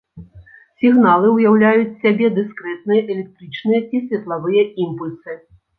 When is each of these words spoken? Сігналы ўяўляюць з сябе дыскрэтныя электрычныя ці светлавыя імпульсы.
Сігналы 0.83 1.27
ўяўляюць 1.35 1.91
з 1.91 2.01
сябе 2.07 2.33
дыскрэтныя 2.41 3.05
электрычныя 3.13 3.79
ці 3.89 4.05
светлавыя 4.09 4.63
імпульсы. 4.89 5.43